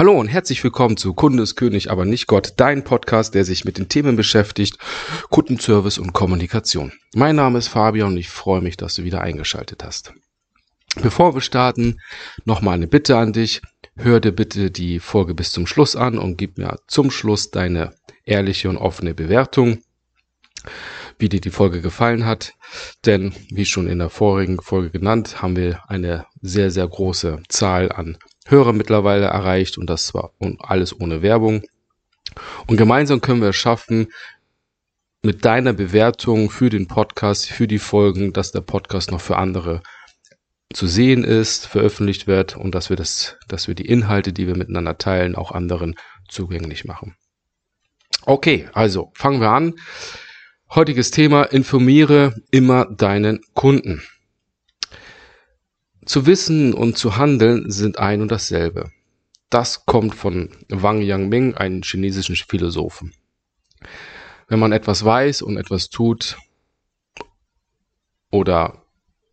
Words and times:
Hallo 0.00 0.18
und 0.18 0.28
herzlich 0.28 0.64
willkommen 0.64 0.96
zu 0.96 1.12
Kunde 1.12 1.42
ist 1.42 1.56
König, 1.56 1.90
aber 1.90 2.06
nicht 2.06 2.26
Gott, 2.26 2.54
dein 2.56 2.84
Podcast, 2.84 3.34
der 3.34 3.44
sich 3.44 3.66
mit 3.66 3.76
den 3.76 3.90
Themen 3.90 4.16
beschäftigt, 4.16 4.78
Kundenservice 5.28 5.98
und 5.98 6.14
Kommunikation. 6.14 6.94
Mein 7.14 7.36
Name 7.36 7.58
ist 7.58 7.68
Fabian 7.68 8.12
und 8.12 8.16
ich 8.16 8.30
freue 8.30 8.62
mich, 8.62 8.78
dass 8.78 8.94
du 8.94 9.04
wieder 9.04 9.20
eingeschaltet 9.20 9.84
hast. 9.84 10.14
Bevor 11.02 11.34
wir 11.34 11.42
starten, 11.42 12.00
nochmal 12.46 12.76
eine 12.76 12.86
Bitte 12.86 13.18
an 13.18 13.34
dich. 13.34 13.60
Hör 13.94 14.20
dir 14.20 14.32
bitte 14.32 14.70
die 14.70 15.00
Folge 15.00 15.34
bis 15.34 15.52
zum 15.52 15.66
Schluss 15.66 15.96
an 15.96 16.16
und 16.16 16.38
gib 16.38 16.56
mir 16.56 16.78
zum 16.86 17.10
Schluss 17.10 17.50
deine 17.50 17.92
ehrliche 18.24 18.70
und 18.70 18.78
offene 18.78 19.12
Bewertung, 19.12 19.82
wie 21.18 21.28
dir 21.28 21.42
die 21.42 21.50
Folge 21.50 21.82
gefallen 21.82 22.24
hat. 22.24 22.54
Denn, 23.04 23.34
wie 23.50 23.66
schon 23.66 23.86
in 23.86 23.98
der 23.98 24.08
vorigen 24.08 24.62
Folge 24.62 24.88
genannt, 24.88 25.42
haben 25.42 25.56
wir 25.56 25.82
eine 25.90 26.24
sehr, 26.40 26.70
sehr 26.70 26.88
große 26.88 27.42
Zahl 27.50 27.92
an 27.92 28.16
Hörer 28.46 28.72
mittlerweile 28.72 29.26
erreicht 29.26 29.78
und 29.78 29.88
das 29.88 30.14
war 30.14 30.32
alles 30.58 30.98
ohne 30.98 31.22
Werbung. 31.22 31.62
Und 32.66 32.76
gemeinsam 32.76 33.20
können 33.20 33.42
wir 33.42 33.50
es 33.50 33.56
schaffen, 33.56 34.08
mit 35.22 35.44
deiner 35.44 35.72
Bewertung 35.72 36.50
für 36.50 36.70
den 36.70 36.86
Podcast, 36.86 37.46
für 37.46 37.68
die 37.68 37.78
Folgen, 37.78 38.32
dass 38.32 38.52
der 38.52 38.62
Podcast 38.62 39.10
noch 39.10 39.20
für 39.20 39.36
andere 39.36 39.82
zu 40.72 40.86
sehen 40.86 41.24
ist, 41.24 41.66
veröffentlicht 41.66 42.26
wird 42.26 42.56
und 42.56 42.74
dass 42.74 42.90
wir 42.90 42.96
das, 42.96 43.36
dass 43.48 43.68
wir 43.68 43.74
die 43.74 43.86
Inhalte, 43.86 44.32
die 44.32 44.46
wir 44.46 44.56
miteinander 44.56 44.96
teilen, 44.98 45.34
auch 45.34 45.52
anderen 45.52 45.96
zugänglich 46.28 46.84
machen. 46.84 47.16
Okay, 48.24 48.68
also 48.72 49.10
fangen 49.14 49.40
wir 49.40 49.50
an. 49.50 49.74
Heutiges 50.70 51.10
Thema, 51.10 51.42
informiere 51.42 52.34
immer 52.50 52.86
deinen 52.86 53.40
Kunden. 53.54 54.02
Zu 56.10 56.26
wissen 56.26 56.74
und 56.74 56.98
zu 56.98 57.18
handeln 57.18 57.70
sind 57.70 58.00
ein 58.00 58.20
und 58.20 58.32
dasselbe. 58.32 58.90
Das 59.48 59.86
kommt 59.86 60.16
von 60.16 60.48
Wang 60.68 61.02
Yangming, 61.02 61.54
einem 61.54 61.82
chinesischen 61.84 62.34
Philosophen. 62.34 63.14
Wenn 64.48 64.58
man 64.58 64.72
etwas 64.72 65.04
weiß 65.04 65.42
und 65.42 65.56
etwas 65.56 65.88
tut, 65.88 66.36
oder 68.32 68.82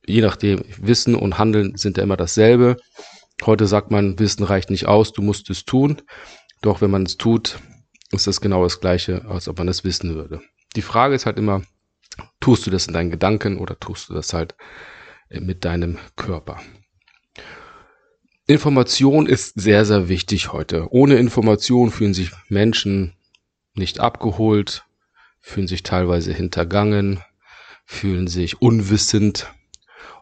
je 0.06 0.22
nachdem, 0.22 0.66
Wissen 0.80 1.16
und 1.16 1.40
Handeln 1.40 1.76
sind 1.78 1.98
ja 1.98 2.04
immer 2.04 2.16
dasselbe. 2.16 2.78
Heute 3.44 3.66
sagt 3.66 3.90
man, 3.90 4.20
Wissen 4.20 4.44
reicht 4.44 4.70
nicht 4.70 4.86
aus, 4.86 5.14
du 5.14 5.24
musst 5.24 5.50
es 5.50 5.66
tun. 5.66 6.04
Doch 6.62 6.80
wenn 6.80 6.92
man 6.92 7.08
es 7.08 7.18
tut, 7.18 7.58
ist 8.12 8.28
das 8.28 8.40
genau 8.40 8.62
das 8.62 8.80
Gleiche, 8.80 9.26
als 9.28 9.48
ob 9.48 9.58
man 9.58 9.68
es 9.68 9.84
wissen 9.84 10.14
würde. 10.14 10.42
Die 10.76 10.84
Frage 10.84 11.16
ist 11.16 11.26
halt 11.26 11.40
immer, 11.40 11.64
tust 12.40 12.68
du 12.68 12.70
das 12.70 12.86
in 12.86 12.94
deinen 12.94 13.10
Gedanken 13.10 13.58
oder 13.58 13.80
tust 13.80 14.10
du 14.10 14.14
das 14.14 14.32
halt 14.32 14.54
mit 15.30 15.66
deinem 15.66 15.98
Körper. 16.16 16.60
Information 18.46 19.28
ist 19.28 19.60
sehr, 19.60 19.84
sehr 19.86 20.08
wichtig 20.08 20.54
heute. 20.54 20.88
Ohne 20.92 21.18
Information 21.18 21.92
fühlen 21.92 22.14
sich 22.14 22.32
Menschen 22.48 23.14
nicht 23.74 24.00
abgeholt, 24.00 24.86
fühlen 25.42 25.68
sich 25.68 25.84
teilweise 25.84 26.34
hintergangen, 26.34 27.20
fühlen 27.86 28.28
sich 28.28 28.62
unwissend. 28.62 29.52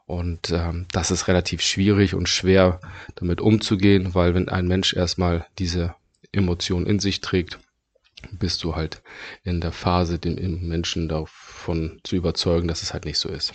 Und 0.08 0.52
ähm, 0.52 0.88
das 0.92 1.12
ist 1.12 1.28
relativ 1.28 1.62
schwierig 1.62 2.16
und 2.16 2.30
schwer 2.30 2.80
damit 3.16 3.42
umzugehen, 3.42 4.16
weil 4.16 4.34
wenn 4.34 4.50
ein 4.50 4.68
Mensch 4.68 4.96
erstmal 4.96 5.46
diese 5.60 5.96
Emotion 6.32 6.86
in 6.86 7.00
sich 7.00 7.22
trägt, 7.22 7.60
bist 8.32 8.64
du 8.64 8.76
halt 8.76 9.02
in 9.44 9.62
der 9.62 9.72
Phase, 9.72 10.20
den 10.20 10.68
Menschen 10.68 11.08
davon 11.08 12.00
zu 12.04 12.16
überzeugen, 12.16 12.68
dass 12.68 12.82
es 12.82 12.94
halt 12.94 13.06
nicht 13.06 13.20
so 13.20 13.30
ist. 13.30 13.54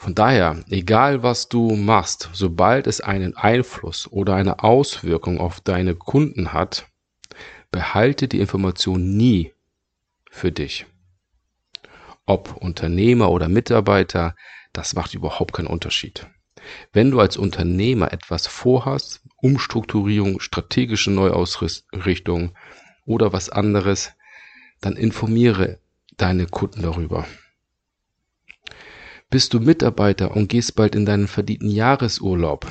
Von 0.00 0.14
daher, 0.14 0.64
egal 0.70 1.22
was 1.22 1.50
du 1.50 1.76
machst, 1.76 2.30
sobald 2.32 2.86
es 2.86 3.02
einen 3.02 3.36
Einfluss 3.36 4.10
oder 4.10 4.34
eine 4.34 4.64
Auswirkung 4.64 5.38
auf 5.38 5.60
deine 5.60 5.94
Kunden 5.94 6.54
hat, 6.54 6.86
behalte 7.70 8.26
die 8.26 8.40
Information 8.40 9.18
nie 9.18 9.52
für 10.30 10.52
dich. 10.52 10.86
Ob 12.24 12.56
Unternehmer 12.56 13.30
oder 13.30 13.50
Mitarbeiter, 13.50 14.34
das 14.72 14.94
macht 14.94 15.12
überhaupt 15.12 15.52
keinen 15.52 15.66
Unterschied. 15.66 16.26
Wenn 16.94 17.10
du 17.10 17.20
als 17.20 17.36
Unternehmer 17.36 18.10
etwas 18.10 18.46
vorhast, 18.46 19.20
Umstrukturierung, 19.36 20.40
strategische 20.40 21.10
Neuausrichtung 21.10 22.56
oder 23.04 23.34
was 23.34 23.50
anderes, 23.50 24.12
dann 24.80 24.96
informiere 24.96 25.78
deine 26.16 26.46
Kunden 26.46 26.80
darüber. 26.80 27.26
Bist 29.30 29.54
du 29.54 29.60
Mitarbeiter 29.60 30.36
und 30.36 30.48
gehst 30.48 30.74
bald 30.74 30.96
in 30.96 31.06
deinen 31.06 31.28
verdienten 31.28 31.70
Jahresurlaub, 31.70 32.66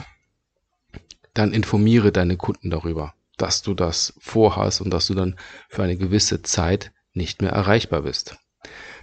dann 1.33 1.53
informiere 1.53 2.11
deine 2.11 2.35
Kunden 2.35 2.69
darüber, 2.69 3.13
dass 3.37 3.61
du 3.61 3.73
das 3.73 4.13
vorhast 4.19 4.81
und 4.81 4.89
dass 4.89 5.07
du 5.07 5.13
dann 5.13 5.39
für 5.69 5.83
eine 5.83 5.95
gewisse 5.95 6.41
Zeit 6.41 6.91
nicht 7.13 7.41
mehr 7.41 7.51
erreichbar 7.51 8.01
bist. 8.01 8.37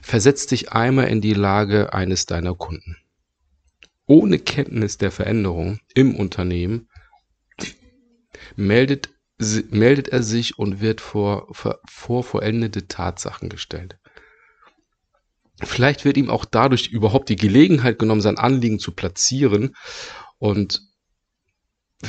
Versetz 0.03 0.47
dich 0.47 0.73
einmal 0.73 1.09
in 1.09 1.23
die 1.23 1.33
Lage 1.33 1.95
eines 1.95 2.27
deiner 2.27 2.55
Kunden. 2.55 2.99
Ohne 4.05 4.39
Kenntnis 4.39 4.99
der 4.99 5.11
Veränderung 5.11 5.81
im 5.95 6.15
Unternehmen 6.15 6.91
meldet, 8.55 9.09
meldet 9.71 10.09
er 10.09 10.23
sich 10.23 10.59
und 10.59 10.83
wird 10.83 11.01
vor, 11.01 11.49
vor 11.55 12.23
vollendete 12.23 12.87
Tatsachen 12.87 13.49
gestellt. 13.49 13.99
Vielleicht 15.63 16.05
wird 16.05 16.17
ihm 16.17 16.29
auch 16.29 16.45
dadurch 16.45 16.89
überhaupt 16.89 17.29
die 17.29 17.37
Gelegenheit 17.37 17.99
genommen, 17.99 18.21
sein 18.21 18.39
Anliegen 18.39 18.79
zu 18.79 18.93
platzieren 18.93 19.75
und 20.39 20.83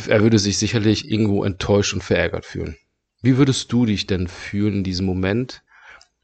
er 0.08 0.22
würde 0.22 0.38
sich 0.38 0.58
sicherlich 0.58 1.09
irgendwo 1.09 1.44
enttäuscht 1.44 1.94
und 1.94 2.03
verärgert 2.03 2.46
fühlen. 2.46 2.78
Wie 3.22 3.38
würdest 3.38 3.72
du 3.72 3.85
dich 3.85 4.06
denn 4.06 4.28
fühlen 4.28 4.75
in 4.75 4.84
diesem 4.84 5.06
Moment, 5.06 5.63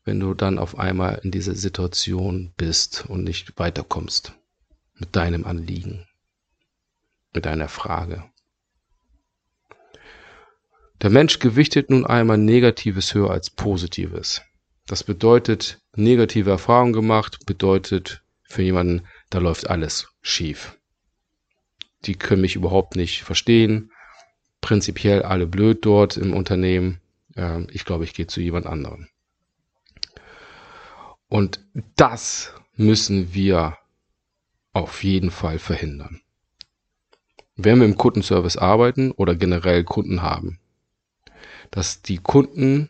wenn 0.03 0.19
du 0.19 0.33
dann 0.33 0.59
auf 0.59 0.77
einmal 0.77 1.21
in 1.23 1.31
dieser 1.31 1.55
Situation 1.55 2.53
bist 2.57 3.05
und 3.07 3.23
nicht 3.23 3.57
weiterkommst 3.57 4.33
mit 4.95 5.15
deinem 5.15 5.45
Anliegen, 5.45 6.05
mit 7.33 7.45
deiner 7.45 7.69
Frage? 7.69 8.25
Der 11.01 11.09
Mensch 11.09 11.39
gewichtet 11.39 11.89
nun 11.89 12.05
einmal 12.05 12.37
Negatives 12.37 13.13
höher 13.13 13.31
als 13.31 13.49
Positives. 13.49 14.41
Das 14.85 15.03
bedeutet, 15.03 15.79
negative 15.95 16.49
Erfahrungen 16.49 16.93
gemacht, 16.93 17.45
bedeutet 17.45 18.23
für 18.43 18.61
jemanden, 18.61 19.07
da 19.29 19.39
läuft 19.39 19.69
alles 19.69 20.09
schief. 20.21 20.77
Die 22.05 22.15
können 22.15 22.41
mich 22.41 22.55
überhaupt 22.55 22.95
nicht 22.95 23.23
verstehen. 23.23 23.91
Prinzipiell 24.61 25.23
alle 25.23 25.47
blöd 25.47 25.85
dort 25.85 26.17
im 26.17 26.33
Unternehmen. 26.33 26.99
Ich 27.71 27.85
glaube, 27.85 28.03
ich 28.03 28.13
gehe 28.13 28.27
zu 28.27 28.41
jemand 28.41 28.65
anderem. 28.65 29.07
Und 31.29 31.61
das 31.95 32.53
müssen 32.75 33.33
wir 33.33 33.77
auf 34.73 35.03
jeden 35.03 35.31
Fall 35.31 35.59
verhindern. 35.59 36.21
Wenn 37.55 37.79
wir 37.79 37.85
im 37.85 37.97
Kundenservice 37.97 38.57
arbeiten 38.57 39.11
oder 39.11 39.35
generell 39.35 39.83
Kunden 39.83 40.21
haben, 40.21 40.59
dass 41.71 42.01
die 42.01 42.17
Kunden 42.17 42.89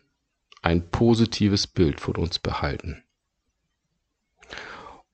ein 0.64 0.88
positives 0.90 1.66
Bild 1.66 2.00
von 2.00 2.16
uns 2.16 2.38
behalten. 2.38 3.04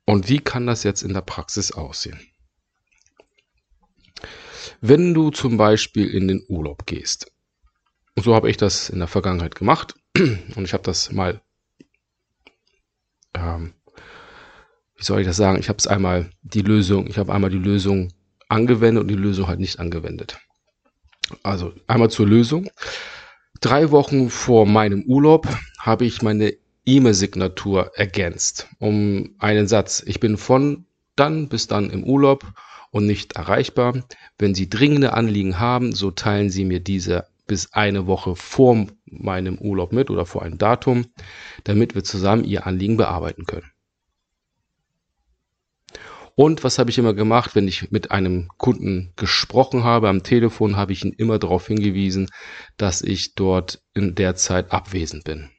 Und 0.05 0.29
wie 0.29 0.39
kann 0.39 0.67
das 0.67 0.85
jetzt 0.85 1.03
in 1.03 1.13
der 1.13 1.23
Praxis 1.23 1.73
aussehen? 1.73 2.21
Wenn 4.81 5.13
du 5.13 5.31
zum 5.31 5.57
Beispiel 5.57 6.09
in 6.09 6.29
den 6.29 6.45
Urlaub 6.49 6.87
gehst, 6.87 7.33
so 8.17 8.35
habe 8.35 8.49
ich 8.49 8.57
das 8.57 8.91
in 8.91 9.01
der 9.01 9.09
Vergangenheit 9.09 9.57
gemacht 9.57 9.95
und 10.17 10.65
ich 10.65 10.73
habe 10.73 10.85
das 10.85 11.11
mal, 11.11 11.41
ähm, 13.35 13.75
wie 14.97 15.05
soll 15.05 15.21
ich 15.21 15.27
das 15.27 15.37
sagen? 15.37 15.59
Ich 15.59 15.69
habe 15.69 15.79
es 15.79 15.87
einmal 15.89 16.31
die 16.43 16.63
Lösung, 16.63 17.09
ich 17.09 17.19
habe 17.19 17.33
einmal 17.33 17.51
die 17.51 17.59
Lösung 17.59 18.13
angewendet 18.49 19.03
und 19.03 19.09
die 19.09 19.15
Lösung 19.15 19.49
halt 19.49 19.59
nicht 19.59 19.81
angewendet. 19.81 20.39
Also 21.43 21.73
einmal 21.89 22.11
zur 22.11 22.27
Lösung. 22.27 22.71
Drei 23.61 23.91
Wochen 23.91 24.31
vor 24.31 24.65
meinem 24.65 25.03
Urlaub 25.03 25.47
habe 25.79 26.07
ich 26.07 26.23
meine 26.23 26.55
E-Mail-Signatur 26.87 27.93
ergänzt 27.95 28.69
um 28.79 29.35
einen 29.39 29.69
Satz. 29.69 30.03
Ich 30.07 30.19
bin 30.19 30.39
von 30.39 30.87
dann 31.15 31.51
bis 31.51 31.67
dann 31.67 31.91
im 31.91 32.03
Urlaub 32.03 32.55
und 32.91 33.05
nicht 33.05 33.35
erreichbar. 33.35 34.03
Wenn 34.39 34.55
Sie 34.55 34.71
dringende 34.71 35.13
Anliegen 35.13 35.61
haben, 35.61 35.93
so 35.93 36.11
teilen 36.11 36.49
Sie 36.49 36.65
mir 36.65 36.81
diese 36.81 37.27
bis 37.47 37.75
eine 37.75 38.07
Woche 38.07 38.35
vor 38.35 38.87
meinem 39.05 39.59
Urlaub 39.59 39.93
mit 39.93 40.09
oder 40.09 40.25
vor 40.25 40.43
einem 40.43 40.57
Datum, 40.57 41.05
damit 41.65 41.95
wir 41.95 42.03
zusammen 42.03 42.45
Ihr 42.45 42.67
Anliegen 42.67 42.97
bearbeiten 42.97 43.45
können. 43.45 43.71
Und 46.41 46.65
was 46.65 46.79
habe 46.79 46.89
ich 46.89 46.97
immer 46.97 47.13
gemacht, 47.13 47.55
wenn 47.55 47.69
ich 47.69 47.91
mit 47.91 48.13
einem 48.13 48.49
Kunden 48.57 49.13
gesprochen 49.15 49.85
habe? 49.85 50.09
Am 50.09 50.23
Telefon, 50.23 50.75
habe 50.75 50.95
ich 50.95 51.05
ihn 51.05 51.13
immer 51.13 51.39
darauf 51.39 51.67
hingewiesen, 51.67 52.31
dass 52.79 53.03
ich 53.03 53.35
dort 53.35 53.83
in 53.93 54.15
der 54.15 54.37
Zeit 54.37 54.73
abwesend 54.73 55.25
bin. 55.25 55.51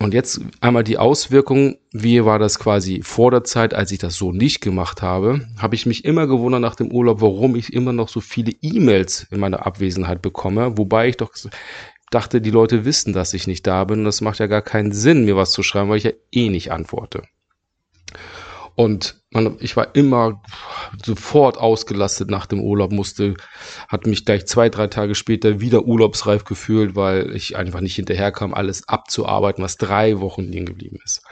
Und 0.00 0.14
jetzt 0.14 0.40
einmal 0.60 0.82
die 0.82 0.98
Auswirkung, 0.98 1.76
wie 1.92 2.24
war 2.24 2.40
das 2.40 2.58
quasi 2.58 3.02
vor 3.04 3.30
der 3.30 3.44
Zeit, 3.44 3.72
als 3.72 3.92
ich 3.92 4.00
das 4.00 4.16
so 4.16 4.32
nicht 4.32 4.60
gemacht 4.60 5.00
habe, 5.00 5.46
habe 5.56 5.76
ich 5.76 5.86
mich 5.86 6.04
immer 6.04 6.26
gewundert 6.26 6.62
nach 6.62 6.74
dem 6.74 6.90
Urlaub, 6.90 7.20
warum 7.20 7.54
ich 7.54 7.72
immer 7.72 7.92
noch 7.92 8.08
so 8.08 8.20
viele 8.20 8.50
E-Mails 8.62 9.28
in 9.30 9.38
meiner 9.38 9.64
Abwesenheit 9.64 10.22
bekomme, 10.22 10.76
wobei 10.76 11.10
ich 11.10 11.18
doch 11.18 11.30
dachte, 12.10 12.40
die 12.40 12.50
Leute 12.50 12.84
wissen, 12.84 13.12
dass 13.12 13.32
ich 13.32 13.46
nicht 13.46 13.64
da 13.64 13.84
bin. 13.84 14.00
Und 14.00 14.06
das 14.06 14.22
macht 14.22 14.40
ja 14.40 14.48
gar 14.48 14.62
keinen 14.62 14.90
Sinn, 14.90 15.24
mir 15.24 15.36
was 15.36 15.52
zu 15.52 15.62
schreiben, 15.62 15.88
weil 15.88 15.98
ich 15.98 16.02
ja 16.02 16.12
eh 16.32 16.48
nicht 16.48 16.72
antworte. 16.72 17.22
Und 18.74 19.20
man, 19.30 19.56
ich 19.60 19.76
war 19.76 19.94
immer 19.94 20.42
sofort 21.04 21.58
ausgelastet 21.58 22.30
nach 22.30 22.46
dem 22.46 22.60
Urlaub, 22.60 22.92
musste, 22.92 23.34
hat 23.88 24.06
mich 24.06 24.24
gleich 24.24 24.46
zwei, 24.46 24.68
drei 24.68 24.86
Tage 24.86 25.14
später 25.14 25.60
wieder 25.60 25.84
urlaubsreif 25.84 26.44
gefühlt, 26.44 26.96
weil 26.96 27.34
ich 27.34 27.56
einfach 27.56 27.80
nicht 27.80 27.96
hinterherkam, 27.96 28.54
alles 28.54 28.88
abzuarbeiten, 28.88 29.62
was 29.62 29.76
drei 29.76 30.20
Wochen 30.20 30.44
liegen 30.44 30.66
geblieben 30.66 30.98
ist. 31.04 31.22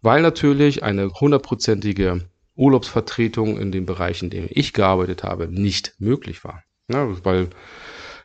Weil 0.00 0.22
natürlich 0.22 0.82
eine 0.82 1.10
hundertprozentige 1.10 2.28
Urlaubsvertretung 2.54 3.58
in 3.58 3.72
den 3.72 3.84
Bereichen, 3.84 4.26
in 4.26 4.30
denen 4.30 4.48
ich 4.50 4.72
gearbeitet 4.72 5.22
habe, 5.22 5.48
nicht 5.48 5.94
möglich 5.98 6.44
war. 6.44 6.62
Ja, 6.90 7.06
weil 7.24 7.48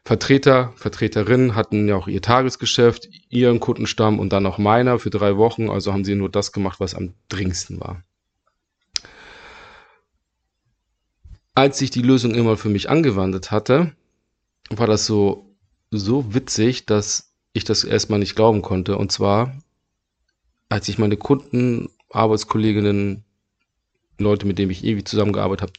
Vertreter, 0.04 0.74
Vertreterinnen 0.76 1.56
hatten 1.56 1.88
ja 1.88 1.96
auch 1.96 2.08
ihr 2.08 2.22
Tagesgeschäft, 2.22 3.08
ihren 3.30 3.60
Kundenstamm 3.60 4.20
und 4.20 4.34
dann 4.34 4.46
auch 4.46 4.58
meiner 4.58 5.00
für 5.00 5.10
drei 5.10 5.38
Wochen. 5.38 5.70
Also 5.70 5.94
haben 5.94 6.06
sie 6.06 6.16
nur 6.16 6.30
das 6.30 6.52
gemacht, 6.52 6.80
was 6.80 6.96
am 6.96 7.14
dringendsten 7.30 7.80
war. 7.80 8.04
als 11.54 11.82
ich 11.82 11.92
die 11.92 12.02
Lösung 12.02 12.34
immer 12.34 12.58
für 12.58 12.70
mich 12.70 12.90
angewandt 12.90 13.52
hatte, 13.52 13.92
war 14.70 14.88
das 14.88 15.06
so, 15.06 15.56
so 15.92 16.34
witzig, 16.34 16.86
dass 16.86 17.34
ich 17.54 17.66
das 17.66 17.84
erstmal 17.84 18.20
nicht 18.20 18.36
glauben 18.36 18.62
konnte. 18.62 18.98
Und 18.98 19.12
zwar, 19.12 19.56
als 20.70 20.88
ich 20.88 20.98
meine 20.98 21.18
Kunden, 21.18 21.90
Arbeitskolleginnen, 22.10 23.24
Leute, 24.18 24.46
mit 24.46 24.60
denen 24.60 24.72
ich 24.72 24.84
ewig 24.84 25.08
zusammengearbeitet 25.08 25.62
habe, 25.62 25.74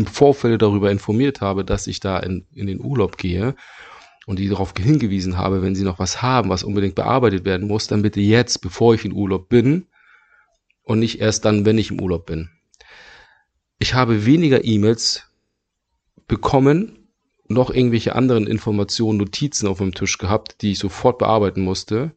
im 0.00 0.06
Vorfeld 0.06 0.62
darüber 0.62 0.90
informiert 0.90 1.40
habe, 1.42 1.64
dass 1.64 1.86
ich 1.86 2.00
da 2.00 2.18
in, 2.18 2.46
in 2.54 2.66
den 2.66 2.80
Urlaub 2.80 3.18
gehe 3.18 3.54
und 4.26 4.38
die 4.38 4.48
darauf 4.48 4.72
hingewiesen 4.78 5.36
habe, 5.36 5.62
wenn 5.62 5.74
sie 5.74 5.84
noch 5.84 5.98
was 5.98 6.22
haben, 6.22 6.48
was 6.48 6.64
unbedingt 6.64 6.94
bearbeitet 6.94 7.44
werden 7.44 7.68
muss, 7.68 7.86
dann 7.86 8.02
bitte 8.02 8.20
jetzt, 8.20 8.62
bevor 8.62 8.94
ich 8.94 9.04
in 9.04 9.12
Urlaub 9.12 9.48
bin 9.50 9.86
und 10.82 11.00
nicht 11.00 11.20
erst 11.20 11.44
dann, 11.44 11.66
wenn 11.66 11.76
ich 11.76 11.90
im 11.90 12.00
Urlaub 12.00 12.26
bin. 12.26 12.48
Ich 13.78 13.94
habe 13.94 14.24
weniger 14.24 14.64
E-Mails 14.64 15.30
bekommen, 16.26 17.08
noch 17.48 17.70
irgendwelche 17.70 18.14
anderen 18.14 18.46
Informationen, 18.46 19.18
Notizen 19.18 19.66
auf 19.66 19.78
dem 19.78 19.94
Tisch 19.94 20.16
gehabt, 20.16 20.62
die 20.62 20.72
ich 20.72 20.78
sofort 20.78 21.18
bearbeiten 21.18 21.60
musste, 21.60 22.12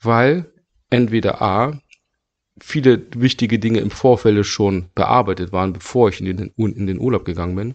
weil 0.00 0.50
entweder 0.88 1.42
A, 1.42 1.80
viele 2.60 3.06
wichtige 3.14 3.58
Dinge 3.58 3.80
im 3.80 3.90
Vorfeld 3.90 4.46
schon 4.46 4.90
bearbeitet 4.94 5.52
waren, 5.52 5.72
bevor 5.72 6.08
ich 6.08 6.20
in 6.20 6.36
den, 6.36 6.52
in 6.56 6.86
den 6.86 7.00
Urlaub 7.00 7.24
gegangen 7.24 7.56
bin, 7.56 7.74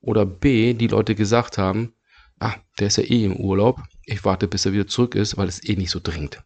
oder 0.00 0.24
B, 0.24 0.74
die 0.74 0.86
Leute 0.86 1.14
gesagt 1.14 1.58
haben, 1.58 1.92
ah, 2.38 2.54
der 2.78 2.88
ist 2.88 2.96
ja 2.96 3.04
eh 3.04 3.24
im 3.24 3.36
Urlaub, 3.36 3.80
ich 4.06 4.24
warte, 4.24 4.48
bis 4.48 4.66
er 4.66 4.72
wieder 4.72 4.86
zurück 4.86 5.14
ist, 5.14 5.36
weil 5.36 5.48
es 5.48 5.66
eh 5.66 5.76
nicht 5.76 5.90
so 5.90 6.00
dringt. 6.02 6.42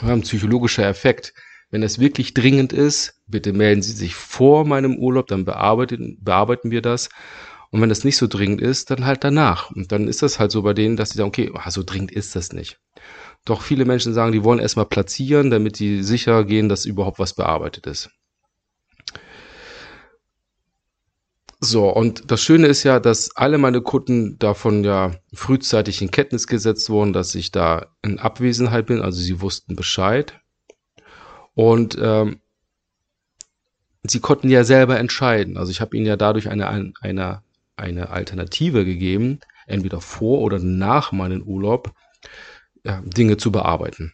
Ein 0.00 0.22
psychologischer 0.22 0.86
Effekt. 0.86 1.34
Wenn 1.70 1.82
es 1.82 1.98
wirklich 1.98 2.34
dringend 2.34 2.72
ist, 2.72 3.22
bitte 3.26 3.52
melden 3.52 3.82
Sie 3.82 3.92
sich 3.92 4.14
vor 4.14 4.64
meinem 4.64 4.96
Urlaub, 4.96 5.26
dann 5.26 5.44
bearbeiten, 5.44 6.18
bearbeiten 6.20 6.70
wir 6.70 6.82
das. 6.82 7.08
Und 7.70 7.80
wenn 7.80 7.88
das 7.88 8.04
nicht 8.04 8.18
so 8.18 8.26
dringend 8.26 8.60
ist, 8.60 8.90
dann 8.90 9.06
halt 9.06 9.24
danach. 9.24 9.70
Und 9.70 9.92
dann 9.92 10.06
ist 10.06 10.20
das 10.20 10.38
halt 10.38 10.50
so 10.50 10.62
bei 10.62 10.74
denen, 10.74 10.96
dass 10.96 11.10
sie 11.10 11.18
sagen, 11.18 11.28
okay, 11.28 11.50
ah, 11.54 11.70
so 11.70 11.82
dringend 11.82 12.12
ist 12.12 12.36
das 12.36 12.52
nicht. 12.52 12.78
Doch 13.44 13.62
viele 13.62 13.84
Menschen 13.84 14.14
sagen, 14.14 14.32
die 14.32 14.44
wollen 14.44 14.60
erstmal 14.60 14.86
platzieren, 14.86 15.50
damit 15.50 15.76
sie 15.76 16.02
sicher 16.02 16.44
gehen, 16.44 16.68
dass 16.68 16.84
überhaupt 16.84 17.18
was 17.18 17.34
bearbeitet 17.34 17.86
ist. 17.86 18.10
So, 21.64 21.88
und 21.88 22.30
das 22.30 22.42
Schöne 22.42 22.66
ist 22.66 22.82
ja, 22.82 22.98
dass 22.98 23.36
alle 23.36 23.56
meine 23.56 23.82
Kunden 23.82 24.36
davon 24.38 24.82
ja 24.82 25.12
frühzeitig 25.32 26.02
in 26.02 26.10
Kenntnis 26.10 26.48
gesetzt 26.48 26.90
wurden, 26.90 27.12
dass 27.12 27.36
ich 27.36 27.52
da 27.52 27.86
in 28.02 28.18
Abwesenheit 28.18 28.86
bin, 28.86 29.00
also 29.00 29.20
sie 29.20 29.40
wussten 29.40 29.76
Bescheid. 29.76 30.40
Und 31.54 31.96
ähm, 32.00 32.40
sie 34.02 34.18
konnten 34.18 34.48
ja 34.48 34.64
selber 34.64 34.98
entscheiden. 34.98 35.56
Also 35.56 35.70
ich 35.70 35.80
habe 35.80 35.96
ihnen 35.96 36.06
ja 36.06 36.16
dadurch 36.16 36.48
eine, 36.48 36.68
eine, 37.00 37.42
eine 37.76 38.10
Alternative 38.10 38.84
gegeben, 38.84 39.38
entweder 39.66 40.00
vor 40.00 40.40
oder 40.40 40.58
nach 40.58 41.12
meinem 41.12 41.42
Urlaub 41.42 41.92
ja, 42.84 43.02
Dinge 43.04 43.36
zu 43.36 43.52
bearbeiten. 43.52 44.12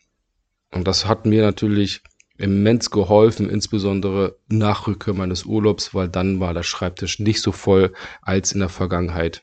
Und 0.71 0.87
das 0.87 1.07
hat 1.07 1.27
mir 1.27 1.43
natürlich 1.43 2.03
immens 2.37 2.91
geholfen, 2.91 3.51
insbesondere 3.51 4.39
nach 4.49 4.87
Rückkehr 4.87 5.15
meines 5.15 5.45
Urlaubs, 5.45 5.95
weil 5.95 6.09
dann 6.09 6.41
war 6.41 6.55
der 6.55 6.63
Schreibtisch 6.63 7.19
nicht 7.19 7.43
so 7.43 7.53
voll 7.53 7.93
als 8.23 8.53
in 8.53 8.61
der 8.61 8.69
Vergangenheit. 8.69 9.43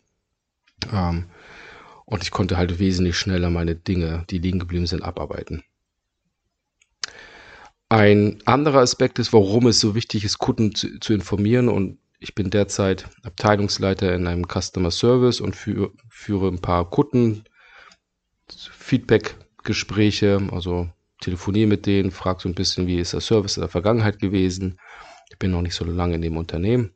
Ähm, 0.92 1.26
und 2.06 2.24
ich 2.24 2.32
konnte 2.32 2.58
halt 2.58 2.80
wesentlich 2.80 3.18
schneller 3.18 3.50
meine 3.50 3.76
Dinge, 3.76 4.26
die 4.30 4.38
liegen 4.38 4.60
geblieben 4.60 4.88
sind, 4.88 5.04
abarbeiten. 5.04 5.64
Ein 7.90 8.42
anderer 8.46 8.80
Aspekt 8.80 9.20
ist, 9.20 9.34
warum 9.34 9.68
es 9.68 9.80
so 9.80 9.94
wichtig 9.96 10.24
ist, 10.24 10.38
Kunden 10.38 10.74
zu, 10.74 11.00
zu 11.00 11.14
informieren. 11.14 11.68
Und 11.68 12.00
ich 12.20 12.34
bin 12.34 12.50
derzeit 12.50 13.10
Abteilungsleiter 13.24 14.14
in 14.14 14.28
einem 14.28 14.46
Customer 14.48 14.92
Service 14.92 15.42
und 15.42 15.56
führe, 15.56 15.92
führe 16.10 16.48
ein 16.48 16.62
paar 16.62 16.90
Kunden 16.90 17.44
Feedback-Gespräche, 18.50 20.48
also 20.52 20.90
telefoniere 21.22 21.68
mit 21.68 21.86
denen, 21.86 22.12
frage 22.12 22.42
so 22.42 22.50
ein 22.50 22.56
bisschen, 22.56 22.88
wie 22.88 23.00
ist 23.00 23.14
der 23.14 23.22
Service 23.22 23.58
in 23.58 23.62
der 23.62 23.70
Vergangenheit 23.70 24.20
gewesen. 24.20 24.80
Ich 25.32 25.40
bin 25.40 25.52
noch 25.52 25.62
nicht 25.62 25.76
so 25.76 25.86
lange 25.86 26.16
in 26.16 26.22
dem 26.22 26.38
Unternehmen 26.38 26.92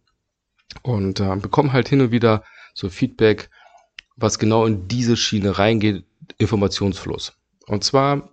und 0.84 1.20
äh, 1.20 1.36
bekomme 1.38 1.74
halt 1.74 1.90
hin 1.90 2.02
und 2.02 2.12
wieder 2.12 2.44
so 2.74 2.90
Feedback, 2.90 3.50
was 4.16 4.40
genau 4.40 4.66
in 4.66 4.88
diese 4.88 5.18
Schiene 5.18 5.58
reingeht, 5.58 6.06
Informationsfluss. 6.38 7.34
Und 7.66 7.84
zwar 7.84 8.30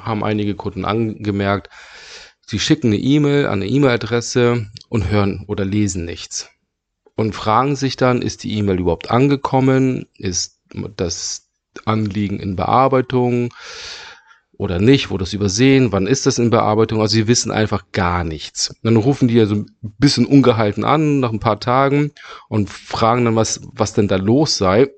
haben 0.00 0.24
einige 0.24 0.54
Kunden 0.54 0.84
angemerkt, 0.84 1.70
sie 2.44 2.58
schicken 2.58 2.88
eine 2.88 2.98
E-Mail 2.98 3.46
an 3.46 3.62
eine 3.62 3.66
E-Mail-Adresse 3.66 4.66
und 4.88 5.10
hören 5.10 5.44
oder 5.46 5.64
lesen 5.64 6.04
nichts. 6.04 6.50
Und 7.14 7.34
fragen 7.34 7.76
sich 7.76 7.96
dann, 7.96 8.20
ist 8.20 8.44
die 8.44 8.58
E-Mail 8.58 8.80
überhaupt 8.80 9.10
angekommen? 9.10 10.06
Ist 10.14 10.60
das 10.96 11.45
Anliegen 11.86 12.38
in 12.38 12.56
Bearbeitung 12.56 13.50
oder 14.58 14.78
nicht? 14.78 15.10
Wurde 15.10 15.24
das 15.24 15.32
übersehen? 15.32 15.92
Wann 15.92 16.06
ist 16.06 16.26
das 16.26 16.38
in 16.38 16.50
Bearbeitung? 16.50 17.00
Also 17.00 17.14
sie 17.14 17.28
wissen 17.28 17.50
einfach 17.50 17.84
gar 17.92 18.24
nichts. 18.24 18.74
Dann 18.82 18.96
rufen 18.96 19.28
die 19.28 19.34
ja 19.34 19.46
so 19.46 19.56
ein 19.56 19.66
bisschen 19.98 20.26
ungehalten 20.26 20.84
an 20.84 21.20
nach 21.20 21.32
ein 21.32 21.40
paar 21.40 21.60
Tagen 21.60 22.12
und 22.48 22.70
fragen 22.70 23.24
dann, 23.24 23.36
was, 23.36 23.60
was 23.72 23.92
denn 23.92 24.08
da 24.08 24.16
los 24.16 24.56
sei. 24.56 24.88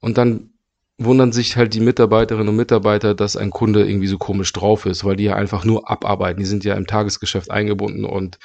Und 0.00 0.16
dann 0.18 0.50
wundern 0.96 1.32
sich 1.32 1.56
halt 1.56 1.72
die 1.74 1.80
Mitarbeiterinnen 1.80 2.48
und 2.48 2.56
Mitarbeiter, 2.56 3.14
dass 3.14 3.36
ein 3.36 3.50
Kunde 3.50 3.88
irgendwie 3.88 4.06
so 4.06 4.18
komisch 4.18 4.52
drauf 4.52 4.84
ist, 4.84 5.04
weil 5.04 5.16
die 5.16 5.24
ja 5.24 5.34
einfach 5.34 5.64
nur 5.64 5.90
abarbeiten. 5.90 6.40
Die 6.40 6.46
sind 6.46 6.64
ja 6.64 6.74
im 6.74 6.86
Tagesgeschäft 6.86 7.50
eingebunden 7.50 8.04
und 8.04 8.38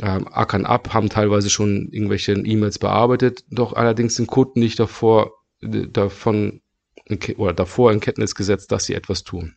ähm, 0.00 0.26
ackern 0.30 0.64
ab, 0.64 0.94
haben 0.94 1.10
teilweise 1.10 1.50
schon 1.50 1.88
irgendwelche 1.90 2.32
E-Mails 2.32 2.78
bearbeitet, 2.78 3.44
doch 3.50 3.74
allerdings 3.74 4.14
sind 4.14 4.26
Kunden 4.26 4.60
nicht 4.60 4.78
davor, 4.78 5.32
davon 5.62 6.60
oder 7.36 7.52
davor 7.52 7.92
in 7.92 8.00
Kenntnis 8.00 8.34
gesetzt, 8.34 8.72
dass 8.72 8.84
sie 8.84 8.94
etwas 8.94 9.24
tun. 9.24 9.54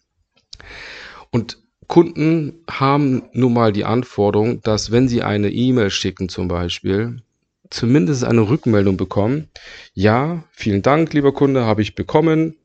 Und 1.32 1.58
Kunden 1.88 2.64
haben 2.70 3.24
nun 3.34 3.54
mal 3.54 3.72
die 3.72 3.86
Anforderung, 3.86 4.62
dass 4.62 4.92
wenn 4.92 5.08
sie 5.08 5.22
eine 5.22 5.52
E-Mail 5.52 5.90
schicken 5.90 6.30
zum 6.30 6.48
Beispiel, 6.48 7.22
zumindest 7.70 8.24
eine 8.24 8.50
Rückmeldung 8.50 8.98
bekommen. 8.98 9.50
Ja, 9.94 10.44
vielen 10.52 10.82
Dank, 10.82 11.14
lieber 11.14 11.34
Kunde, 11.34 11.66
habe 11.66 11.82
ich 11.82 11.96
bekommen. 11.96 12.58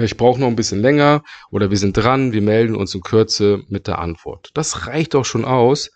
Ich 0.00 0.16
brauche 0.16 0.40
noch 0.40 0.46
ein 0.46 0.56
bisschen 0.56 0.80
länger 0.80 1.24
oder 1.50 1.70
wir 1.70 1.76
sind 1.76 1.96
dran, 1.96 2.32
wir 2.32 2.42
melden 2.42 2.76
uns 2.76 2.94
in 2.94 3.00
Kürze 3.00 3.64
mit 3.68 3.88
der 3.88 3.98
Antwort. 3.98 4.50
Das 4.54 4.86
reicht 4.86 5.14
doch 5.14 5.24
schon 5.24 5.44
aus, 5.44 5.90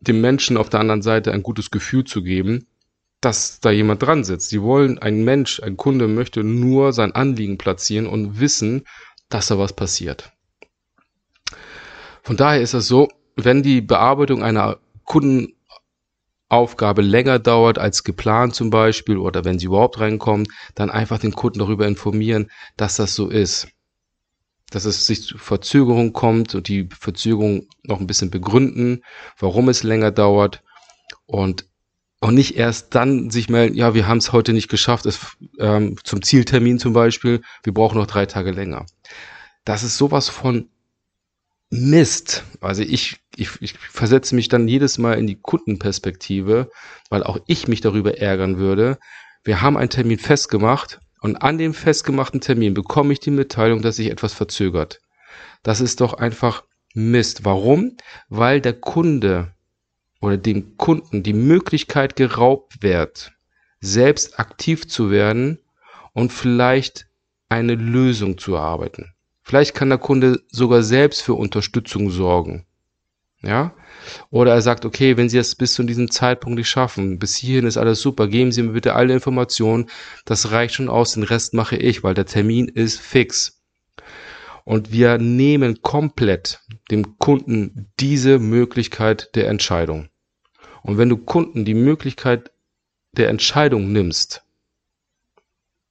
dem 0.00 0.20
Menschen 0.20 0.56
auf 0.56 0.68
der 0.68 0.80
anderen 0.80 1.02
Seite 1.02 1.32
ein 1.32 1.42
gutes 1.42 1.70
Gefühl 1.72 2.04
zu 2.04 2.22
geben, 2.22 2.68
dass 3.20 3.60
da 3.60 3.70
jemand 3.70 4.02
dran 4.02 4.24
sitzt. 4.24 4.48
Sie 4.48 4.62
wollen, 4.62 4.98
ein 4.98 5.24
Mensch, 5.24 5.60
ein 5.60 5.76
Kunde 5.76 6.08
möchte 6.08 6.44
nur 6.44 6.92
sein 6.92 7.12
Anliegen 7.12 7.58
platzieren 7.58 8.06
und 8.06 8.40
wissen, 8.40 8.84
dass 9.28 9.48
da 9.48 9.58
was 9.58 9.72
passiert. 9.72 10.32
Von 12.22 12.36
daher 12.36 12.60
ist 12.60 12.74
es 12.74 12.86
so, 12.86 13.08
wenn 13.36 13.62
die 13.62 13.80
Bearbeitung 13.80 14.42
einer 14.42 14.78
Kunden 15.04 15.54
Aufgabe 16.48 17.02
länger 17.02 17.38
dauert 17.38 17.78
als 17.78 18.04
geplant 18.04 18.54
zum 18.54 18.70
Beispiel 18.70 19.18
oder 19.18 19.44
wenn 19.44 19.58
sie 19.58 19.66
überhaupt 19.66 20.00
reinkommen, 20.00 20.46
dann 20.74 20.90
einfach 20.90 21.18
den 21.18 21.32
Kunden 21.32 21.58
darüber 21.58 21.86
informieren, 21.86 22.50
dass 22.76 22.96
das 22.96 23.14
so 23.14 23.28
ist. 23.28 23.68
Dass 24.70 24.84
es 24.84 25.06
sich 25.06 25.22
zu 25.22 25.38
Verzögerung 25.38 26.12
kommt 26.12 26.54
und 26.54 26.68
die 26.68 26.88
Verzögerung 26.98 27.68
noch 27.82 28.00
ein 28.00 28.06
bisschen 28.06 28.30
begründen, 28.30 29.02
warum 29.38 29.68
es 29.68 29.82
länger 29.82 30.10
dauert 30.10 30.62
und 31.26 31.66
und 32.20 32.34
nicht 32.34 32.56
erst 32.56 32.94
dann 32.94 33.30
sich 33.30 33.48
melden, 33.48 33.76
ja, 33.76 33.94
wir 33.94 34.08
haben 34.08 34.18
es 34.18 34.32
heute 34.32 34.52
nicht 34.52 34.68
geschafft, 34.68 35.06
es, 35.06 35.36
ähm, 35.58 35.96
zum 36.02 36.22
Zieltermin 36.22 36.78
zum 36.78 36.92
Beispiel, 36.92 37.42
wir 37.62 37.72
brauchen 37.72 37.98
noch 37.98 38.06
drei 38.06 38.26
Tage 38.26 38.50
länger. 38.50 38.86
das 39.64 39.82
ist 39.82 39.98
sowas 39.98 40.28
von 40.28 40.68
Mist. 41.70 42.44
Also 42.60 42.82
ich, 42.82 43.18
ich, 43.36 43.60
ich 43.60 43.74
versetze 43.78 44.34
mich 44.34 44.48
dann 44.48 44.68
jedes 44.68 44.98
Mal 44.98 45.18
in 45.18 45.26
die 45.26 45.38
Kundenperspektive, 45.40 46.70
weil 47.10 47.22
auch 47.22 47.38
ich 47.46 47.68
mich 47.68 47.80
darüber 47.82 48.18
ärgern 48.18 48.58
würde. 48.58 48.98
Wir 49.44 49.60
haben 49.60 49.76
einen 49.76 49.90
Termin 49.90 50.18
festgemacht 50.18 51.00
und 51.20 51.36
an 51.36 51.58
dem 51.58 51.74
festgemachten 51.74 52.40
Termin 52.40 52.74
bekomme 52.74 53.12
ich 53.12 53.20
die 53.20 53.30
Mitteilung, 53.30 53.82
dass 53.82 53.96
sich 53.96 54.10
etwas 54.10 54.32
verzögert. 54.32 55.00
Das 55.62 55.80
ist 55.80 56.00
doch 56.00 56.14
einfach 56.14 56.64
Mist. 56.94 57.44
Warum? 57.44 57.96
Weil 58.28 58.60
der 58.60 58.72
Kunde 58.72 59.52
oder 60.20 60.36
dem 60.36 60.76
Kunden 60.76 61.22
die 61.22 61.32
Möglichkeit 61.32 62.16
geraubt 62.16 62.82
wird, 62.82 63.32
selbst 63.80 64.38
aktiv 64.38 64.88
zu 64.88 65.10
werden 65.10 65.60
und 66.12 66.32
vielleicht 66.32 67.06
eine 67.48 67.74
Lösung 67.74 68.38
zu 68.38 68.54
erarbeiten. 68.54 69.14
Vielleicht 69.42 69.74
kann 69.74 69.88
der 69.88 69.98
Kunde 69.98 70.42
sogar 70.50 70.82
selbst 70.82 71.22
für 71.22 71.34
Unterstützung 71.34 72.10
sorgen. 72.10 72.66
Ja? 73.42 73.74
Oder 74.30 74.52
er 74.52 74.62
sagt, 74.62 74.84
okay, 74.84 75.16
wenn 75.16 75.28
Sie 75.28 75.38
es 75.38 75.54
bis 75.54 75.74
zu 75.74 75.82
diesem 75.84 76.10
Zeitpunkt 76.10 76.58
nicht 76.58 76.68
schaffen, 76.68 77.18
bis 77.18 77.36
hierhin 77.36 77.66
ist 77.66 77.76
alles 77.76 78.00
super, 78.00 78.28
geben 78.28 78.52
Sie 78.52 78.62
mir 78.62 78.72
bitte 78.72 78.94
alle 78.94 79.14
Informationen, 79.14 79.88
das 80.24 80.50
reicht 80.50 80.74
schon 80.74 80.88
aus, 80.88 81.14
den 81.14 81.22
Rest 81.22 81.54
mache 81.54 81.76
ich, 81.76 82.02
weil 82.02 82.14
der 82.14 82.26
Termin 82.26 82.68
ist 82.68 83.00
fix. 83.00 83.57
Und 84.68 84.92
wir 84.92 85.16
nehmen 85.16 85.80
komplett 85.80 86.60
dem 86.90 87.16
Kunden 87.16 87.90
diese 88.00 88.38
Möglichkeit 88.38 89.34
der 89.34 89.48
Entscheidung. 89.48 90.10
Und 90.82 90.98
wenn 90.98 91.08
du 91.08 91.16
Kunden 91.16 91.64
die 91.64 91.72
Möglichkeit 91.72 92.52
der 93.12 93.30
Entscheidung 93.30 93.92
nimmst, 93.92 94.44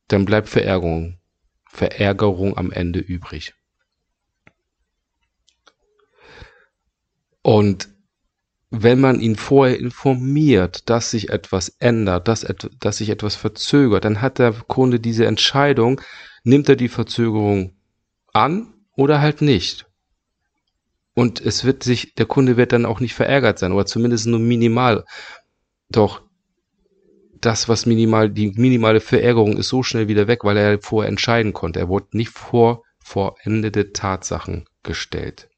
dann 0.09 0.25
bleibt 0.25 0.47
Verärgerung, 0.47 1.17
Verärgerung 1.65 2.55
am 2.55 2.71
Ende 2.71 2.99
übrig. 2.99 3.55
Und 7.41 7.89
wenn 8.69 8.99
man 8.99 9.19
ihn 9.19 9.37
vorher 9.37 9.79
informiert, 9.79 10.87
dass 10.87 11.09
sich 11.09 11.29
etwas 11.31 11.69
ändert, 11.79 12.27
dass, 12.27 12.45
dass 12.79 12.97
sich 12.97 13.09
etwas 13.09 13.35
verzögert, 13.35 14.05
dann 14.05 14.21
hat 14.21 14.37
der 14.37 14.53
Kunde 14.53 14.99
diese 14.99 15.25
Entscheidung, 15.25 15.99
nimmt 16.43 16.69
er 16.69 16.75
die 16.75 16.89
Verzögerung 16.89 17.73
an 18.37 18.73
oder 18.95 19.19
halt 19.19 19.41
nicht. 19.41 19.85
Und 21.13 21.41
es 21.41 21.63
wird 21.63 21.83
sich, 21.83 22.13
der 22.13 22.27
Kunde 22.27 22.57
wird 22.57 22.71
dann 22.71 22.85
auch 22.85 22.99
nicht 22.99 23.15
verärgert 23.15 23.57
sein, 23.57 23.71
oder 23.71 23.87
zumindest 23.87 24.27
nur 24.27 24.39
minimal. 24.39 25.03
Doch 25.89 26.21
das, 27.41 27.67
was 27.67 27.85
minimal, 27.85 28.29
die 28.29 28.51
minimale 28.55 28.99
Verärgerung 28.99 29.57
ist 29.57 29.69
so 29.69 29.81
schnell 29.81 30.07
wieder 30.07 30.27
weg, 30.27 30.43
weil 30.43 30.57
er 30.57 30.79
vorher 30.79 31.09
entscheiden 31.09 31.53
konnte. 31.53 31.79
Er 31.79 31.89
wurde 31.89 32.07
nicht 32.11 32.29
vor 32.29 32.83
vollendete 33.03 33.93
Tatsachen 33.93 34.65
gestellt. 34.83 35.49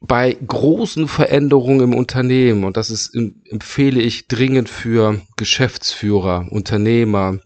Bei 0.00 0.34
großen 0.34 1.08
Veränderungen 1.08 1.92
im 1.92 1.94
Unternehmen, 1.94 2.64
und 2.64 2.76
das 2.76 2.90
ist, 2.90 3.14
empfehle 3.14 4.00
ich 4.00 4.28
dringend 4.28 4.68
für 4.68 5.20
Geschäftsführer, 5.36 6.46
Unternehmer, 6.50 7.40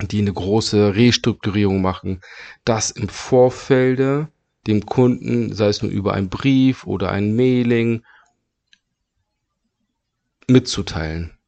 die 0.00 0.20
eine 0.20 0.32
große 0.32 0.96
Restrukturierung 0.96 1.80
machen, 1.80 2.20
das 2.64 2.90
im 2.90 3.08
Vorfelde 3.08 4.28
dem 4.66 4.86
Kunden, 4.86 5.54
sei 5.54 5.68
es 5.68 5.82
nur 5.82 5.90
über 5.90 6.14
einen 6.14 6.28
Brief 6.28 6.86
oder 6.86 7.10
ein 7.10 7.36
Mailing, 7.36 8.02
mitzuteilen. 10.48 11.38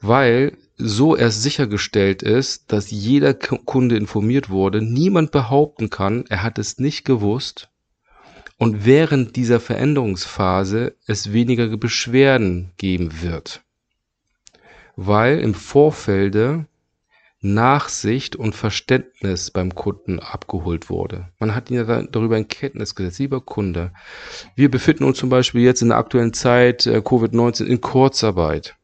Weil 0.00 0.56
so 0.76 1.16
erst 1.16 1.42
sichergestellt 1.42 2.22
ist, 2.22 2.72
dass 2.72 2.90
jeder 2.90 3.34
Kunde 3.34 3.96
informiert 3.96 4.50
wurde, 4.50 4.82
niemand 4.82 5.30
behaupten 5.30 5.90
kann, 5.90 6.24
er 6.28 6.42
hat 6.42 6.58
es 6.58 6.78
nicht 6.78 7.04
gewusst 7.04 7.70
und 8.58 8.84
während 8.84 9.36
dieser 9.36 9.60
Veränderungsphase 9.60 10.96
es 11.06 11.32
weniger 11.32 11.68
Beschwerden 11.76 12.72
geben 12.76 13.22
wird 13.22 13.65
weil 14.96 15.38
im 15.40 15.54
Vorfelde 15.54 16.66
Nachsicht 17.40 18.34
und 18.34 18.54
Verständnis 18.54 19.50
beim 19.50 19.74
Kunden 19.74 20.18
abgeholt 20.18 20.88
wurde. 20.88 21.28
Man 21.38 21.54
hat 21.54 21.70
ihn 21.70 21.76
ja 21.76 22.02
darüber 22.02 22.36
in 22.36 22.48
Kenntnis 22.48 22.94
gesetzt, 22.94 23.18
lieber 23.18 23.40
Kunde. 23.40 23.92
Wir 24.54 24.70
befinden 24.70 25.04
uns 25.04 25.18
zum 25.18 25.28
Beispiel 25.28 25.60
jetzt 25.60 25.82
in 25.82 25.88
der 25.88 25.98
aktuellen 25.98 26.32
Zeit 26.32 26.86
äh, 26.86 26.98
Covid-19 26.98 27.66
in 27.66 27.80
Kurzarbeit. 27.80 28.76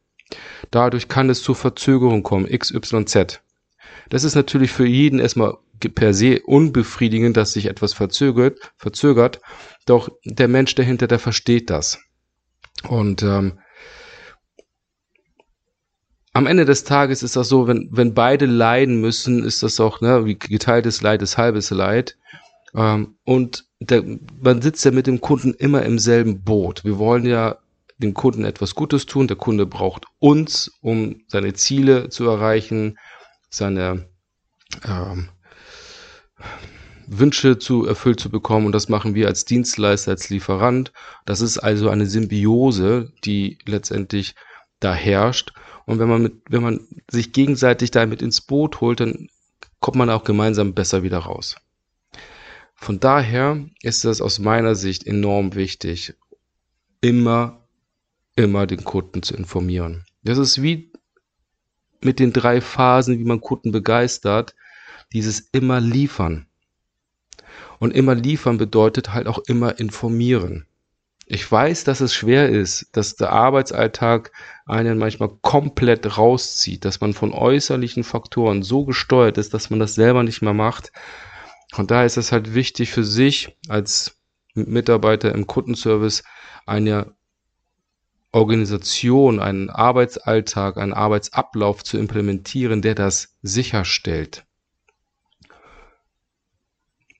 Dadurch 0.71 1.07
kann 1.07 1.29
es 1.29 1.41
zu 1.41 1.53
Verzögerungen 1.53 2.23
kommen, 2.23 2.47
XYZ. 2.47 3.41
Das 4.09 4.23
ist 4.23 4.35
natürlich 4.35 4.71
für 4.71 4.85
jeden 4.85 5.19
erstmal 5.19 5.57
per 5.95 6.13
se 6.13 6.41
unbefriedigend, 6.45 7.35
dass 7.35 7.53
sich 7.53 7.65
etwas 7.65 7.93
verzögert, 7.93 8.71
verzögert. 8.77 9.41
Doch 9.85 10.09
der 10.23 10.47
Mensch 10.47 10.75
dahinter, 10.75 11.07
der 11.07 11.19
versteht 11.19 11.69
das. 11.69 11.99
Und 12.87 13.23
ähm, 13.23 13.59
am 16.33 16.47
Ende 16.47 16.65
des 16.65 16.83
Tages 16.83 17.21
ist 17.21 17.35
das 17.35 17.47
so, 17.47 17.67
wenn, 17.67 17.87
wenn 17.91 18.15
beide 18.15 18.47
leiden 18.47 18.99
müssen, 18.99 19.43
ist 19.43 19.61
das 19.61 19.79
auch, 19.79 20.01
ne, 20.01 20.25
wie 20.25 20.37
geteiltes 20.37 21.01
Leid 21.01 21.21
ist 21.21 21.37
halbes 21.37 21.69
Leid. 21.69 22.17
Ähm, 22.75 23.15
und 23.23 23.65
der, 23.79 24.03
man 24.41 24.61
sitzt 24.61 24.83
ja 24.83 24.91
mit 24.91 25.05
dem 25.05 25.21
Kunden 25.21 25.53
immer 25.53 25.83
im 25.83 25.99
selben 25.99 26.43
Boot. 26.43 26.83
Wir 26.83 26.97
wollen 26.97 27.25
ja 27.25 27.59
dem 27.99 28.15
Kunden 28.15 28.45
etwas 28.45 28.73
Gutes 28.73 29.05
tun. 29.05 29.27
Der 29.27 29.37
Kunde 29.37 29.67
braucht 29.67 30.05
uns, 30.19 30.71
um 30.81 31.21
seine 31.27 31.53
Ziele 31.53 32.09
zu 32.09 32.27
erreichen, 32.27 32.97
seine 33.49 34.07
ähm, 34.85 35.29
Wünsche 37.05 37.59
zu 37.59 37.85
erfüllt 37.85 38.19
zu 38.19 38.31
bekommen. 38.31 38.65
Und 38.65 38.71
das 38.71 38.89
machen 38.89 39.13
wir 39.13 39.27
als 39.27 39.45
Dienstleister, 39.45 40.11
als 40.11 40.29
Lieferant. 40.29 40.91
Das 41.25 41.41
ist 41.41 41.59
also 41.59 41.89
eine 41.89 42.07
Symbiose, 42.07 43.11
die 43.23 43.59
letztendlich 43.65 44.33
da 44.83 44.93
herrscht. 44.93 45.53
Und 45.85 45.99
wenn 45.99 46.09
man 46.09 46.23
mit, 46.23 46.33
wenn 46.49 46.63
man 46.63 46.87
sich 47.09 47.33
gegenseitig 47.33 47.91
damit 47.91 48.21
ins 48.21 48.41
Boot 48.41 48.81
holt, 48.81 48.99
dann 48.99 49.29
kommt 49.79 49.97
man 49.97 50.09
auch 50.09 50.23
gemeinsam 50.23 50.73
besser 50.73 51.03
wieder 51.03 51.19
raus. 51.19 51.55
Von 52.75 52.99
daher 52.99 53.65
ist 53.81 54.05
es 54.05 54.21
aus 54.21 54.39
meiner 54.39 54.75
Sicht 54.75 55.05
enorm 55.05 55.55
wichtig, 55.55 56.13
immer, 57.01 57.67
immer 58.35 58.67
den 58.67 58.83
Kunden 58.83 59.23
zu 59.23 59.35
informieren. 59.35 60.05
Das 60.23 60.37
ist 60.37 60.61
wie 60.61 60.91
mit 62.01 62.19
den 62.19 62.33
drei 62.33 62.61
Phasen, 62.61 63.19
wie 63.19 63.23
man 63.23 63.41
Kunden 63.41 63.71
begeistert, 63.71 64.55
dieses 65.13 65.39
immer 65.51 65.79
liefern. 65.79 66.47
Und 67.79 67.91
immer 67.91 68.15
liefern 68.15 68.57
bedeutet 68.57 69.13
halt 69.13 69.27
auch 69.27 69.39
immer 69.47 69.79
informieren. 69.79 70.65
Ich 71.25 71.49
weiß, 71.49 71.85
dass 71.85 72.01
es 72.01 72.13
schwer 72.13 72.49
ist, 72.49 72.89
dass 72.91 73.15
der 73.15 73.31
Arbeitsalltag 73.31 74.31
einen 74.65 74.97
manchmal 74.97 75.29
komplett 75.41 76.17
rauszieht, 76.17 76.83
dass 76.83 76.99
man 76.99 77.13
von 77.13 77.31
äußerlichen 77.31 78.03
Faktoren 78.03 78.61
so 78.61 78.85
gesteuert 78.85 79.37
ist, 79.37 79.53
dass 79.53 79.69
man 79.69 79.79
das 79.79 79.95
selber 79.95 80.23
nicht 80.23 80.41
mehr 80.41 80.53
macht. 80.53 80.91
Und 81.77 81.91
daher 81.91 82.05
ist 82.05 82.17
es 82.17 82.31
halt 82.31 82.53
wichtig 82.53 82.91
für 82.91 83.03
sich 83.03 83.57
als 83.69 84.19
Mitarbeiter 84.53 85.33
im 85.33 85.47
Kundenservice 85.47 86.23
eine 86.65 87.13
Organisation, 88.31 89.39
einen 89.39 89.69
Arbeitsalltag, 89.69 90.77
einen 90.77 90.93
Arbeitsablauf 90.93 91.83
zu 91.83 91.97
implementieren, 91.97 92.81
der 92.81 92.95
das 92.95 93.37
sicherstellt. 93.41 94.45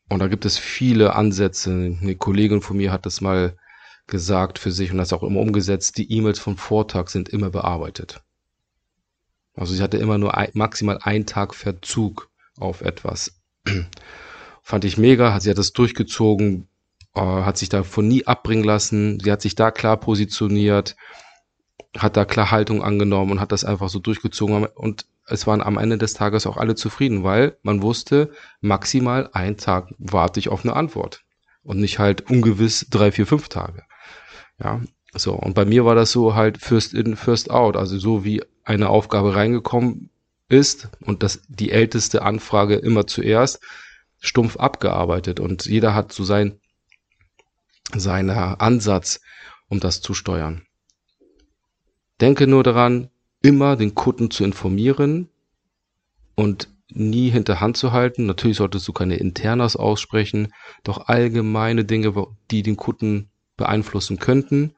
Und 0.10 0.20
da 0.20 0.28
gibt 0.28 0.46
es 0.46 0.58
viele 0.58 1.16
Ansätze. 1.16 1.72
Eine 1.72 2.16
Kollegin 2.16 2.62
von 2.62 2.78
mir 2.78 2.92
hat 2.92 3.06
das 3.06 3.22
mal 3.22 3.58
gesagt 4.08 4.60
für 4.60 4.72
sich 4.72 4.92
und 4.92 4.98
das 4.98 5.14
auch 5.14 5.24
immer 5.24 5.40
umgesetzt, 5.40 5.98
die 5.98 6.12
E-Mails 6.12 6.40
vom 6.40 6.58
Vortag 6.58 7.10
sind 7.10 7.30
immer 7.30 7.50
bearbeitet. 7.50 8.22
Also 9.56 9.74
sie 9.74 9.84
hatte 9.84 9.98
immer 9.98 10.18
nur 10.18 10.36
ein, 10.36 10.50
maximal 10.54 11.00
einen 11.02 11.26
Tag 11.26 11.56
Verzug 11.56 12.30
auf 12.58 12.82
etwas. 12.82 13.40
Fand 14.62 14.86
ich 14.86 14.98
mega, 14.98 15.40
sie 15.40 15.50
hat 15.50 15.58
das 15.58 15.74
durchgezogen, 15.74 16.68
äh, 17.16 17.22
hat 17.22 17.58
sich 17.58 17.70
davon 17.70 18.08
nie 18.08 18.26
abbringen 18.26 18.64
lassen, 18.64 19.20
sie 19.20 19.32
hat 19.32 19.42
sich 19.42 19.56
da 19.56 19.72
klar 19.72 19.98
positioniert, 19.98 20.96
hat 21.98 22.18
da 22.18 22.26
klar 22.26 22.52
Haltung 22.52 22.84
angenommen 22.84 23.32
und 23.32 23.40
hat 23.40 23.52
das 23.52 23.64
einfach 23.64 23.90
so 23.90 24.00
durchgezogen 24.00 24.66
und 24.66 25.06
es 25.28 25.48
waren 25.48 25.62
am 25.62 25.78
Ende 25.78 25.98
des 25.98 26.14
Tages 26.14 26.46
auch 26.46 26.58
alle 26.58 26.76
zufrieden, 26.76 27.24
weil 27.24 27.58
man 27.62 27.82
wusste, 27.82 28.32
maximal 28.60 29.30
einen 29.32 29.58
Tag 29.58 29.94
warte 29.98 30.40
ich 30.40 30.50
auf 30.50 30.66
eine 30.66 30.76
Antwort 30.76 31.24
und 31.64 31.80
nicht 31.80 32.00
halt 32.00 32.30
ungewiss 32.30 32.88
drei, 32.90 33.12
vier, 33.12 33.26
fünf 33.26 33.50
Tage. 33.50 33.84
Ja, 34.62 34.82
so. 35.14 35.34
Und 35.34 35.54
bei 35.54 35.66
mir 35.66 35.86
war 35.86 35.96
das 35.96 36.12
so 36.12 36.36
halt 36.36 36.58
first 36.58 36.94
in, 36.94 37.16
first 37.16 37.50
out. 37.50 37.76
Also 37.78 37.98
so 37.98 38.24
wie 38.24 38.44
eine 38.64 38.90
Aufgabe 38.90 39.36
reingekommen 39.36 40.10
ist 40.50 40.90
und 41.02 41.24
das, 41.24 41.42
die 41.48 41.72
älteste 41.72 42.22
Anfrage 42.22 42.76
immer 42.76 43.08
zuerst 43.08 43.60
stumpf 44.20 44.58
abgearbeitet 44.58 45.40
und 45.40 45.66
jeder 45.66 45.94
hat 45.94 46.14
so 46.14 46.24
sein, 46.24 46.60
seiner 47.94 48.62
Ansatz, 48.62 49.20
um 49.68 49.80
das 49.80 50.02
zu 50.02 50.14
steuern. 50.14 50.66
Denke 52.22 52.48
nur 52.48 52.64
daran, 52.64 53.10
immer 53.42 53.76
den 53.76 53.96
Kunden 53.96 54.32
zu 54.32 54.46
informieren 54.46 55.28
und 56.36 56.70
nie 56.90 57.30
hinter 57.30 57.60
Hand 57.60 57.78
zu 57.78 57.92
halten. 57.92 58.26
Natürlich 58.26 58.58
solltest 58.58 58.88
du 58.88 58.94
keine 58.94 59.16
Internas 59.16 59.76
aussprechen, 59.76 60.54
doch 60.84 61.08
allgemeine 61.08 61.86
Dinge, 61.86 62.14
die 62.52 62.64
den 62.64 62.78
Kunden 62.78 63.30
beeinflussen 63.58 64.20
könnten, 64.20 64.76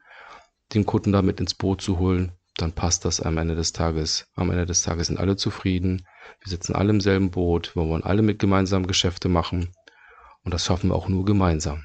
den 0.74 0.86
Kunden 0.86 1.12
damit 1.12 1.40
ins 1.40 1.54
Boot 1.54 1.80
zu 1.80 1.98
holen, 1.98 2.32
dann 2.56 2.72
passt 2.72 3.04
das 3.04 3.20
am 3.20 3.36
Ende 3.36 3.54
des 3.54 3.72
Tages. 3.72 4.28
Am 4.34 4.50
Ende 4.50 4.66
des 4.66 4.82
Tages 4.82 5.08
sind 5.08 5.18
alle 5.18 5.36
zufrieden. 5.36 6.06
Wir 6.40 6.50
sitzen 6.50 6.74
alle 6.74 6.90
im 6.90 7.00
selben 7.00 7.30
Boot. 7.30 7.76
Wir 7.76 7.86
wollen 7.86 8.02
alle 8.02 8.22
mit 8.22 8.38
gemeinsam 8.38 8.86
Geschäfte 8.86 9.28
machen. 9.28 9.68
Und 10.42 10.54
das 10.54 10.64
schaffen 10.64 10.90
wir 10.90 10.94
auch 10.94 11.08
nur 11.08 11.24
gemeinsam. 11.24 11.84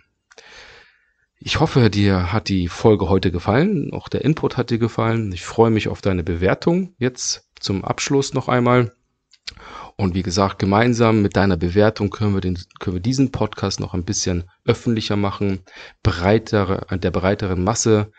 Ich 1.40 1.60
hoffe, 1.60 1.90
dir 1.90 2.32
hat 2.32 2.48
die 2.50 2.68
Folge 2.68 3.10
heute 3.10 3.32
gefallen. 3.32 3.92
Auch 3.92 4.08
der 4.08 4.24
Input 4.24 4.58
hat 4.58 4.70
dir 4.70 4.78
gefallen. 4.78 5.32
Ich 5.34 5.44
freue 5.44 5.72
mich 5.72 5.88
auf 5.88 6.02
deine 6.02 6.24
Bewertung 6.24 6.94
jetzt 7.00 7.50
zum 7.60 7.84
Abschluss 7.84 8.34
noch 8.34 8.48
einmal. 8.48 8.96
Und 9.96 10.16
wie 10.16 10.24
gesagt, 10.24 10.60
gemeinsam 10.60 11.22
mit 11.22 11.36
deiner 11.36 11.58
Bewertung 11.58 12.10
können 12.10 12.34
wir, 12.34 12.42
den, 12.42 12.58
können 12.80 12.96
wir 12.96 13.02
diesen 13.02 13.32
Podcast 13.32 13.80
noch 13.80 13.94
ein 13.94 14.04
bisschen 14.04 14.46
öffentlicher 14.66 15.16
machen, 15.16 15.60
breitere, 16.04 16.86
der 16.98 17.12
breiteren 17.12 17.64
Masse 17.64 18.12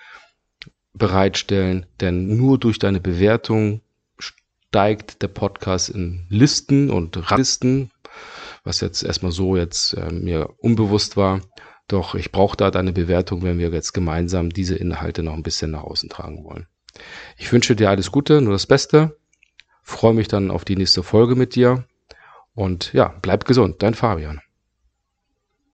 bereitstellen, 0.95 1.87
denn 2.01 2.37
nur 2.37 2.59
durch 2.59 2.79
deine 2.79 3.01
Bewertung 3.01 3.81
steigt 4.19 5.23
der 5.23 5.29
Podcast 5.29 5.91
in 5.91 6.27
Listen 6.29 6.91
und 6.91 7.19
Listen, 7.37 7.91
was 8.65 8.81
jetzt 8.81 9.03
erstmal 9.03 9.33
so 9.33 9.57
jetzt 9.57 9.95
äh, 9.95 10.13
mir 10.13 10.55
unbewusst 10.59 11.17
war. 11.17 11.41
Doch 11.89 12.15
ich 12.15 12.33
brauche 12.33 12.57
da 12.57 12.71
deine 12.71 12.93
Bewertung, 12.93 13.43
wenn 13.43 13.59
wir 13.59 13.71
jetzt 13.71 13.93
gemeinsam 13.93 14.51
diese 14.51 14.77
Inhalte 14.77 15.23
noch 15.23 15.35
ein 15.35 15.43
bisschen 15.43 15.73
nach 15.73 15.83
außen 15.83 16.09
tragen 16.09 16.45
wollen. 16.45 16.67
Ich 17.37 17.53
wünsche 17.53 17.75
dir 17.75 17.91
alles 17.91 18.13
Gute, 18.13 18.41
nur 18.41 18.53
das 18.53 18.67
Beste. 18.67 19.19
Freue 19.83 20.15
mich 20.15 20.29
dann 20.29 20.51
auf 20.51 20.65
die 20.65 20.77
nächste 20.77 21.03
Folge 21.03 21.35
mit 21.35 21.55
dir. 21.55 21.85
Und 22.55 22.93
ja, 22.93 23.15
bleib 23.23 23.45
gesund, 23.45 23.83
dein 23.83 23.95
Fabian. 23.95 24.41